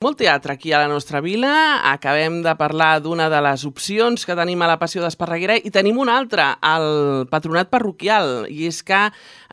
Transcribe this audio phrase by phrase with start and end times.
[0.00, 1.50] Molt teatre aquí a la nostra vila.
[1.84, 5.98] Acabem de parlar d'una de les opcions que tenim a la Passió d'Esparreguera i tenim
[6.00, 8.46] una altra, el Patronat Parroquial.
[8.48, 9.02] I és que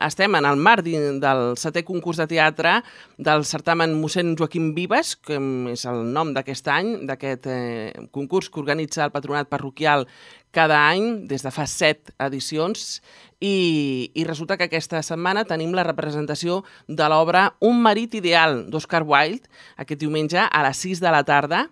[0.08, 2.78] estem en el marc del setè concurs de teatre
[3.20, 5.36] del certamen mossèn Joaquim Vives, que
[5.74, 10.08] és el nom d'aquest any, d'aquest eh, concurs que organitza el Patronat Parroquial
[10.50, 13.00] cada any, des de fa set edicions,
[13.40, 19.04] i, i resulta que aquesta setmana tenim la representació de l'obra Un marit ideal d'Oscar
[19.06, 21.66] Wilde, aquest diumenge a les 6 de la tarda,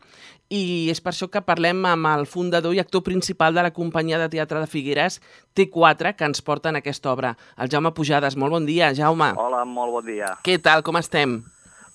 [0.47, 4.21] i és per això que parlem amb el fundador i actor principal de la companyia
[4.23, 5.19] de teatre de Figueres,
[5.59, 7.35] T4, que ens porta en aquesta obra.
[7.59, 8.39] El Jaume Pujades.
[8.39, 9.33] Molt bon dia, Jaume.
[9.35, 10.37] Hola, molt bon dia.
[10.47, 11.41] Què tal, com estem?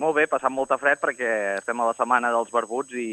[0.01, 3.07] Molt bé, passant molta fred perquè estem a la setmana dels barbuts i,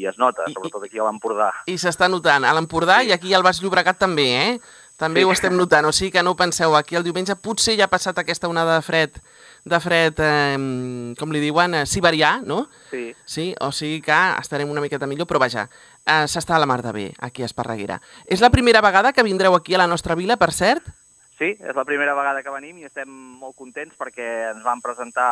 [0.00, 1.50] i es nota, I, sobretot aquí a l'Empordà.
[1.70, 3.08] I s'està notant, a l'Empordà sí.
[3.08, 4.50] i aquí al Baix Llobregat també, eh?
[5.00, 5.26] També sí.
[5.26, 7.90] ho estem notant, o sigui que no ho penseu, aquí el diumenge potser ja ha
[7.90, 9.16] passat aquesta onada de fred,
[9.64, 12.66] de fred, eh, com li diuen, eh, siberià, no?
[12.92, 13.06] Sí.
[13.24, 15.64] Sí, o sigui que estarem una miqueta millor, però vaja,
[16.04, 17.98] eh, s'està a la mar de bé, aquí a Esparreguera.
[18.26, 20.92] És la primera vegada que vindreu aquí a la nostra vila, per cert?
[21.34, 25.26] Sí, és la primera vegada que venim i estem molt contents perquè ens van presentar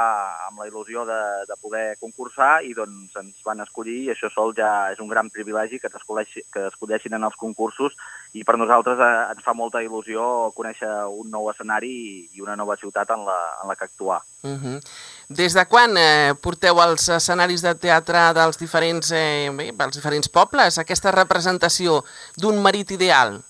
[0.48, 4.50] amb la il·lusió de, de poder concursar i doncs ens van escollir i això sol
[4.58, 7.94] ja és un gran privilegi que t'escolleixin en els concursos
[8.34, 11.94] i per nosaltres eh, ens fa molta il·lusió conèixer un nou escenari
[12.34, 14.18] i una nova ciutat en la, en la que actuar.
[14.42, 14.80] Uh -huh.
[15.28, 20.28] Des de quan eh, porteu als escenaris de teatre dels diferents, eh, bé, dels diferents
[20.28, 22.02] pobles aquesta representació
[22.36, 23.40] d'un marit ideal?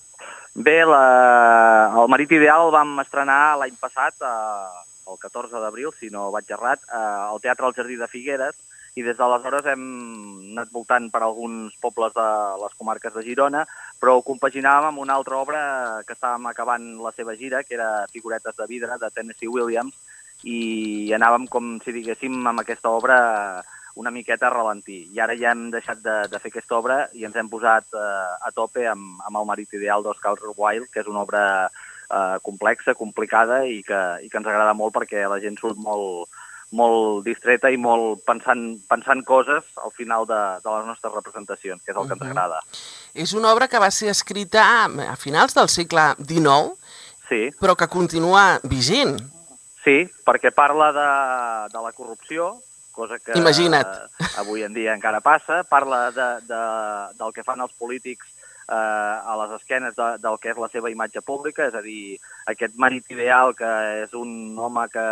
[0.53, 1.93] Bé, la...
[1.97, 6.51] el Marit Ideal el vam estrenar l'any passat, eh, el 14 d'abril, si no vaig
[6.53, 6.99] errat, eh,
[7.31, 8.59] al Teatre al Jardí de Figueres,
[8.93, 9.85] i des d'aleshores hem
[10.53, 12.27] anat voltant per alguns pobles de
[12.61, 13.63] les comarques de Girona,
[13.99, 15.61] però ho compaginàvem amb una altra obra
[16.05, 19.97] que estàvem acabant la seva gira, que era Figuretes de vidre, de Tennessee Williams,
[20.43, 23.17] i anàvem, com si diguéssim, amb aquesta obra
[23.95, 25.03] una miqueta a ralentir.
[25.13, 28.47] I ara ja hem deixat de, de fer aquesta obra i ens hem posat eh,
[28.47, 32.97] a tope amb, amb El marit ideal d'Oscar Wilde, que és una obra eh, complexa,
[32.97, 36.31] complicada i que, i que ens agrada molt perquè la gent surt molt,
[36.73, 41.93] molt distreta i molt pensant, pensant coses al final de, de les nostres representacions, que
[41.93, 42.59] és el que ens agrada.
[43.13, 46.73] És una obra que va ser escrita a finals del segle XIX,
[47.29, 47.45] sí.
[47.61, 49.19] però que continua vigent.
[49.83, 51.09] Sí, perquè parla de,
[51.73, 52.55] de la corrupció,
[52.93, 53.89] cosa que Imagina't.
[54.37, 55.63] avui en dia encara passa.
[55.67, 56.63] Parla de, de,
[57.19, 58.29] del que fan els polítics
[58.69, 62.19] eh, a les esquenes de, del que és la seva imatge pública, és a dir,
[62.47, 63.71] aquest marit ideal que
[64.05, 65.07] és un home que,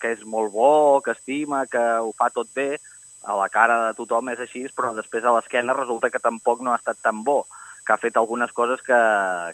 [0.00, 2.76] que és molt bo, que estima, que ho fa tot bé,
[3.24, 6.74] a la cara de tothom és així, però després a l'esquena resulta que tampoc no
[6.74, 7.42] ha estat tan bo,
[7.84, 8.98] que ha fet algunes coses que,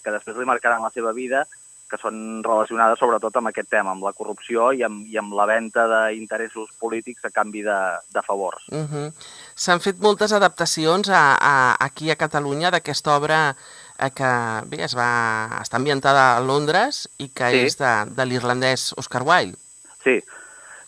[0.02, 1.46] que després li marcaran la seva vida
[1.90, 5.46] que són relacionades sobretot amb aquest tema, amb la corrupció i amb, i amb la
[5.50, 7.78] venda d'interessos polítics a canvi de,
[8.14, 8.68] de favors.
[8.70, 9.12] Uh -huh.
[9.54, 13.56] S'han fet moltes adaptacions a, a, aquí a Catalunya d'aquesta obra
[13.98, 14.30] eh, que
[14.66, 17.64] bé, es va, està ambientada a Londres i que sí.
[17.66, 19.58] és de, de l'irlandès Oscar Wilde.
[20.04, 20.22] Sí,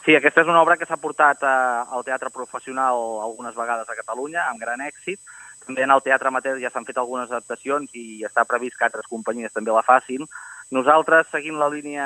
[0.05, 3.95] Sí, aquesta és una obra que s'ha portat a, al teatre professional algunes vegades a
[3.95, 5.21] Catalunya, amb gran èxit.
[5.63, 9.07] També en el teatre amateur ja s'han fet algunes adaptacions i està previst que altres
[9.07, 10.27] companyies també la facin.
[10.73, 12.05] Nosaltres, seguint la línia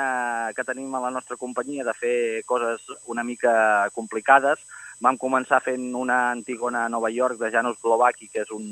[0.51, 4.59] que tenim a la nostra companyia de fer coses una mica complicades,
[4.99, 8.65] vam començar fent una Antígona a Nova York de Janusz Glowacki, que és un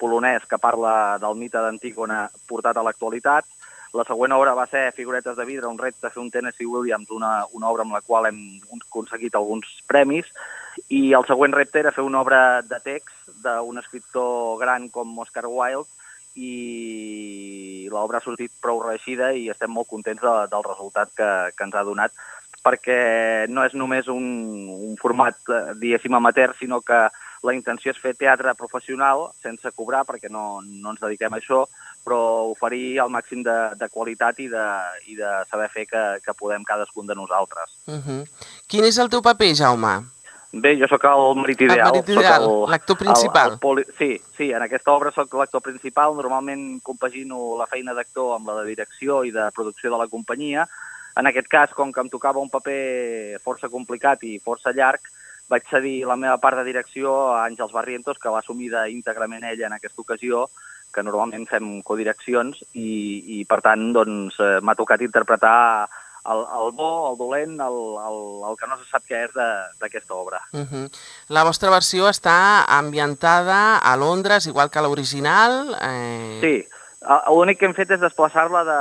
[0.00, 3.44] polonès que parla del mite d'Antígona portat a l'actualitat.
[3.92, 7.44] La següent obra va ser Figuretes de vidre, un repte fer un Tennessee Williams, una,
[7.52, 8.40] una obra amb la qual hem
[8.78, 10.32] aconseguit alguns premis,
[10.88, 15.44] i el següent repte era fer una obra de text d'un escriptor gran com Oscar
[15.44, 15.92] Wilde,
[16.36, 16.52] i
[17.92, 21.74] l'obra ha sortit prou reeixida i estem molt contents de, del resultat que, que ens
[21.74, 22.12] ha donat
[22.66, 24.24] perquè no és només un,
[24.90, 26.98] un format, eh, diguéssim, amateur, sinó que
[27.46, 31.62] la intenció és fer teatre professional sense cobrar, perquè no, no ens dediquem a això,
[32.06, 32.18] però
[32.50, 34.66] oferir el màxim de, de qualitat i de,
[35.12, 37.78] i de saber fer que, que podem cadascun de nosaltres.
[37.86, 38.20] Uh -huh.
[38.66, 40.15] Quin és el teu paper, Jaume?
[40.62, 41.90] Bé, jo sóc el marit ideal.
[41.90, 43.52] El marit ideal, l'actor principal.
[43.52, 43.84] El, el poli...
[43.98, 46.16] Sí, sí, en aquesta obra sóc l'actor principal.
[46.16, 50.66] Normalment compagino la feina d'actor amb la de direcció i de producció de la companyia.
[51.16, 55.04] En aquest cas, com que em tocava un paper força complicat i força llarg,
[55.48, 59.68] vaig cedir la meva part de direcció a Àngels Barrientos, que va assumir íntegrament ella
[59.68, 60.48] en aquesta ocasió,
[60.92, 65.86] que normalment fem codireccions, i, i per tant doncs, eh, m'ha tocat interpretar
[66.32, 67.78] el, el bo, el dolent, el,
[68.08, 70.40] el, el que no se sap què és d'aquesta obra.
[70.52, 70.86] Uh -huh.
[71.28, 75.76] La vostra versió està ambientada a Londres, igual que l'original?
[75.80, 76.38] Eh...
[76.40, 76.56] Sí,
[77.06, 78.78] L'únic que hem fet és desplaçar-la de,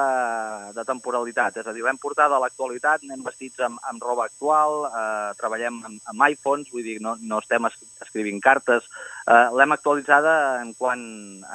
[0.74, 4.88] de temporalitat, és a dir, l'hem portat a l'actualitat, anem vestits amb, amb roba actual,
[4.88, 8.88] eh, treballem amb, amb iPhones, vull dir, no, no estem escrivint cartes,
[9.28, 10.34] eh, l'hem actualitzada
[10.64, 11.04] en quant,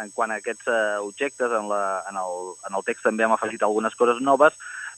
[0.05, 3.35] en quant a aquests eh, objectes, en, la, en, el, en el text també hem
[3.35, 4.55] afegit algunes coses noves,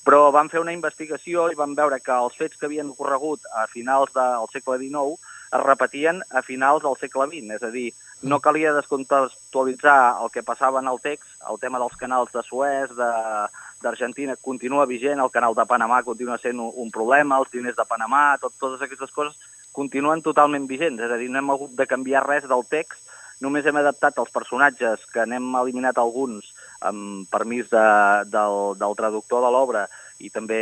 [0.06, 3.68] però vam fer una investigació i vam veure que els fets que havien ocorregut a
[3.70, 5.18] finals del segle XIX
[5.52, 7.90] es repetien a finals del segle XX, és a dir,
[8.22, 12.94] no calia descontextualitzar el que passava en el text, el tema dels canals de Suez,
[12.96, 17.86] d'Argentina, continua vigent, el canal de Panamà continua sent un, un problema, els diners de
[17.88, 19.36] Panamà, tot, totes aquestes coses
[19.76, 23.00] continuen totalment vigents, és a dir, no hem hagut de canviar res del text,
[23.44, 26.51] només hem adaptat els personatges, que n'hem eliminat alguns
[26.88, 27.86] amb permís de,
[28.32, 29.86] del, del traductor de l'obra
[30.22, 30.60] i també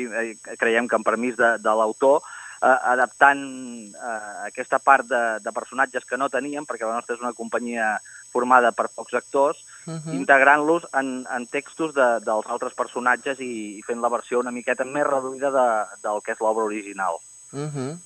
[0.60, 2.22] creiem que amb permís de, de l'autor,
[2.64, 3.42] eh, adaptant
[3.92, 7.94] eh, aquesta part de, de personatges que no teníem, perquè la nostra és una companyia
[8.34, 10.14] formada per pocs actors, uh -huh.
[10.14, 14.84] integrant-los en, en textos de, dels altres personatges i, i fent la versió una miqueta
[14.84, 15.68] més reduïda de,
[16.02, 17.20] del que és l'obra original.
[17.52, 17.98] Uh -huh.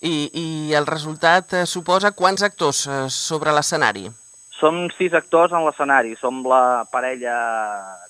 [0.00, 4.10] I, I el resultat eh, suposa quants actors eh, sobre l'escenari?
[4.56, 7.36] Som sis actors en l'escenari, som la parella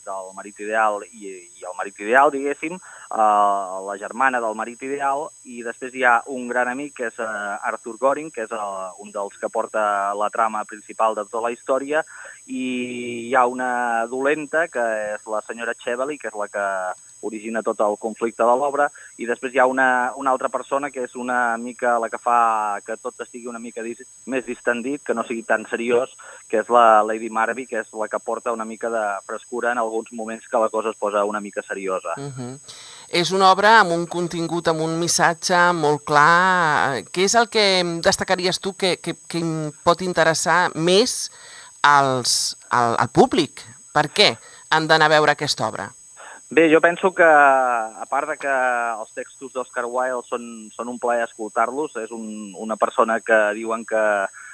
[0.07, 5.25] del marit ideal i, i el marit ideal, diguéssim, uh, la germana del marit ideal,
[5.43, 8.95] i després hi ha un gran amic, que és uh, Arthur Goring, que és uh,
[9.03, 12.05] un dels que porta la trama principal de tota la història,
[12.47, 12.63] i
[13.27, 16.69] hi ha una dolenta, que és la senyora Chevely, que és la que
[17.27, 18.89] origina tot el conflicte de l'obra,
[19.19, 22.81] i després hi ha una, una altra persona que és una mica la que fa
[22.87, 26.13] que tot estigui una mica dis, més distendit, que no sigui tan seriós,
[26.49, 29.79] que és la Lady Marby, que és la que porta una mica de frescura en
[29.83, 32.15] alguns moments que la cosa es posa una mica seriosa.
[32.17, 32.53] Uh -huh.
[33.09, 37.05] És una obra amb un contingut, amb un missatge molt clar.
[37.13, 39.43] Què és el que destacaries tu que, que, que
[39.85, 41.31] pot interessar més
[41.83, 43.63] als, al, al públic?
[43.95, 44.37] Per què
[44.71, 45.87] han d'anar a veure aquesta obra?
[46.49, 51.01] Bé, jo penso que, a part de que els textos d'Oscar Wilde són, són un
[51.03, 54.03] plaer escoltar-los, és un, una persona que diuen que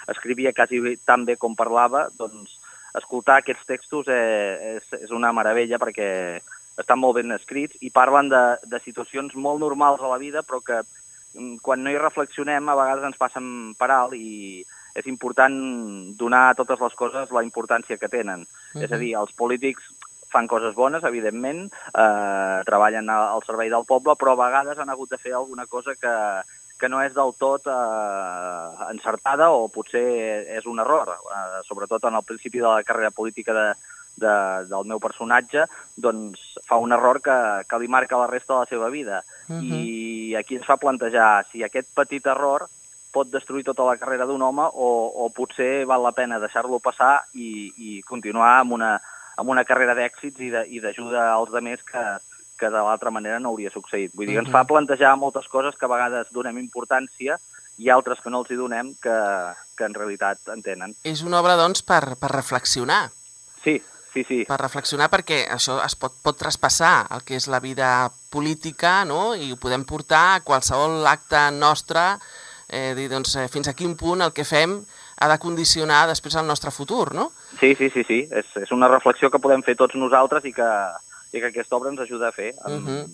[0.09, 2.57] escrivia quasi tan bé com parlava, doncs
[2.97, 6.09] escoltar aquests textos és, és, és una meravella perquè
[6.81, 10.63] estan molt ben escrits i parlen de, de situacions molt normals a la vida, però
[10.65, 13.47] que mm, quan no hi reflexionem a vegades ens passen
[13.77, 14.65] per alt i
[14.97, 15.55] és important
[16.21, 18.43] donar a totes les coses la importància que tenen.
[18.45, 18.85] Uh -huh.
[18.85, 19.85] És a dir, els polítics
[20.33, 25.13] fan coses bones, evidentment, eh, treballen al servei del poble, però a vegades han hagut
[25.13, 26.17] de fer alguna cosa que,
[26.81, 30.03] que no és del tot eh, encertada o potser
[30.59, 31.15] és un error.
[31.15, 33.69] Eh, sobretot en el principi de la carrera política de,
[34.17, 34.35] de,
[34.73, 37.39] del meu personatge, doncs fa un error que,
[37.69, 39.23] que li marca la resta de la seva vida.
[39.49, 39.63] Uh -huh.
[39.63, 42.67] I aquí ens fa plantejar si aquest petit error
[43.13, 44.89] pot destruir tota la carrera d'un home o,
[45.25, 49.01] o potser val la pena deixar-lo passar i, i continuar amb una,
[49.43, 50.41] amb una carrera d'èxits
[50.71, 52.03] i d'ajuda als demés que,
[52.59, 54.15] que de l'altra manera no hauria succeït.
[54.15, 57.39] Vull dir, ens fa plantejar moltes coses que a vegades donem importància
[57.83, 59.17] i altres que no els hi donem que,
[59.77, 60.95] que en realitat en tenen.
[61.09, 63.09] És una obra, doncs, per, per reflexionar.
[63.65, 63.81] Sí,
[64.13, 64.41] sí, sí.
[64.47, 67.91] Per reflexionar perquè això es pot, pot traspassar el que és la vida
[68.31, 69.33] política no?
[69.35, 72.05] i ho podem portar a qualsevol acte nostre,
[72.69, 74.79] eh, dir, doncs, eh, fins a quin punt el que fem
[75.23, 77.31] ha de condicionar després el nostre futur, no?
[77.61, 78.19] Sí, sí, sí, sí.
[78.31, 80.71] És, és una reflexió que podem fer tots nosaltres i que,
[81.33, 82.53] i que aquesta obra ens ajuda a fer.
[82.67, 83.05] Uh -huh.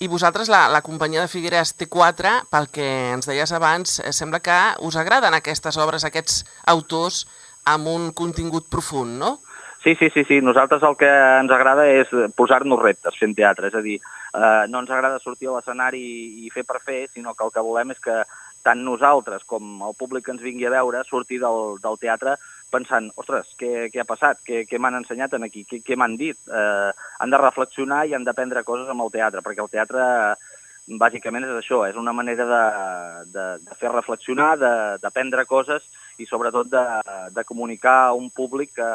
[0.00, 4.40] I vosaltres, la, la companyia de Figueres T4, pel que ens deies abans, eh, sembla
[4.40, 7.26] que us agraden aquestes obres, aquests autors
[7.64, 9.38] amb un contingut profund, no?
[9.84, 10.40] Sí, sí, sí, sí.
[10.40, 11.08] Nosaltres el que
[11.40, 15.48] ens agrada és posar-nos reptes fent teatre, és a dir, eh, no ens agrada sortir
[15.48, 16.02] a l'escenari
[16.44, 18.24] i fer per fer, sinó que el que volem és que
[18.64, 22.38] tant nosaltres com el públic que ens vingui a veure sortir del, del teatre
[22.74, 24.42] pensant, ostres, què, què ha passat?
[24.46, 25.64] Què, què m'han ensenyat en aquí?
[25.70, 26.38] Què, què m'han dit?
[26.50, 26.90] Eh,
[27.22, 30.04] han de reflexionar i han d'aprendre coses amb el teatre, perquè el teatre
[31.00, 32.64] bàsicament és això, és una manera de,
[33.32, 34.50] de, de fer reflexionar,
[35.00, 35.86] d'aprendre coses
[36.20, 36.84] i sobretot de,
[37.32, 38.90] de comunicar a un públic que,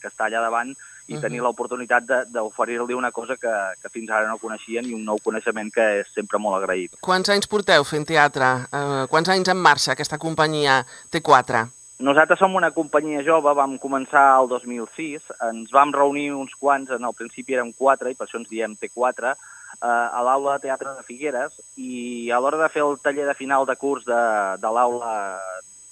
[0.00, 1.20] que està allà davant i uh -huh.
[1.20, 5.70] tenir l'oportunitat d'oferir-li una cosa que, que fins ara no coneixien i un nou coneixement
[5.72, 6.94] que és sempre molt agraït.
[7.00, 8.66] Quants anys porteu fent teatre?
[8.70, 11.81] Uh, quants anys en marxa aquesta companyia T4?
[12.02, 17.04] Nosaltres som una companyia jove, vam començar el 2006, ens vam reunir uns quants, en
[17.06, 20.96] el principi érem quatre, i per això ens diem T4, eh, a l'aula de teatre
[20.96, 24.22] de Figueres, i a l'hora de fer el taller de final de curs de,
[24.58, 25.12] de l'aula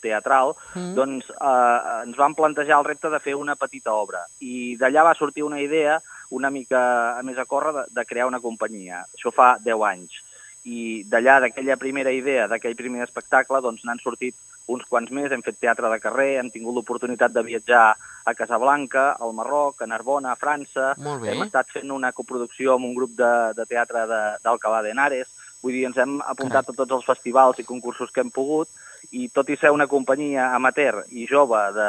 [0.03, 0.93] teatral, mm.
[0.99, 4.25] doncs eh, ens vam plantejar el repte de fer una petita obra.
[4.43, 6.01] I d'allà va sortir una idea
[6.31, 9.05] una mica a més a córrer de, de crear una companyia.
[9.15, 10.19] Això fa 10 anys.
[10.67, 14.35] I d'allà, d'aquella primera idea, d'aquell primer espectacle, doncs n'han sortit
[14.71, 17.85] uns quants més, hem fet teatre de carrer, hem tingut l'oportunitat de viatjar
[18.25, 20.93] a Casablanca, al Marroc, a Narbona, a França.
[20.99, 24.07] Hem estat fent una coproducció amb un grup de, de teatre
[24.45, 25.33] d'Alcalà de, d'Henares.
[25.61, 26.77] Vull dir, ens hem apuntat Carai.
[26.77, 28.71] a tots els festivals i concursos que hem pogut
[29.17, 31.89] i tot i ser una companyia amateur i jove de,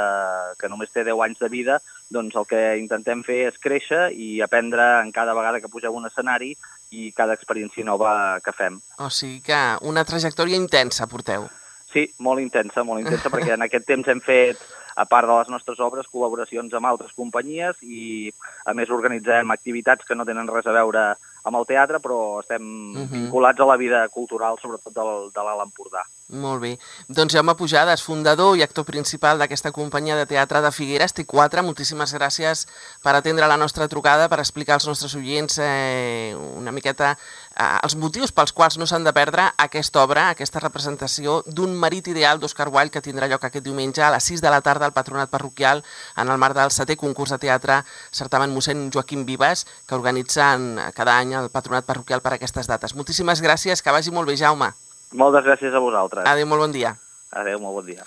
[0.60, 1.78] que només té 10 anys de vida,
[2.12, 6.08] doncs el que intentem fer és créixer i aprendre en cada vegada que pugem un
[6.10, 6.54] escenari
[6.92, 8.80] i cada experiència nova que fem.
[9.00, 11.48] O sigui que una trajectòria intensa porteu.
[11.92, 14.58] Sí, molt intensa, molt intensa, perquè en aquest temps hem fet,
[14.96, 18.32] a part de les nostres obres, col·laboracions amb altres companyies i,
[18.66, 22.62] a més, organitzem activitats que no tenen res a veure amb el teatre, però estem
[22.62, 23.04] uh Mhm.
[23.06, 23.12] -huh.
[23.12, 26.04] vinculats a la vida cultural, sobretot del, de l'Alt Empordà.
[26.32, 26.78] Molt bé.
[27.12, 32.14] Doncs Jaume Pujades, fundador i actor principal d'aquesta companyia de teatre de Figueres, T4, moltíssimes
[32.16, 32.62] gràcies
[33.04, 37.98] per atendre la nostra trucada, per explicar als nostres oients eh, una miqueta eh, els
[38.00, 42.70] motius pels quals no s'han de perdre aquesta obra, aquesta representació d'un marit ideal d'Òscar
[42.72, 45.84] Wilde que tindrà lloc aquest diumenge a les 6 de la tarda al Patronat Parroquial
[46.16, 51.18] en el marc del setè concurs de teatre certamen mossèn Joaquim Vives que organitzen cada
[51.18, 52.96] any el Patronat Parroquial per aquestes dates.
[52.96, 54.72] Moltíssimes gràcies, que vagi molt bé, Jaume.
[55.12, 56.28] Moltes gràcies a vosaltres.
[56.28, 56.96] Adéu, molt bon dia.
[57.32, 58.06] Adéu, molt bon dia.